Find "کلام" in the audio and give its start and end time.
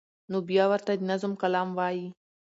1.41-1.69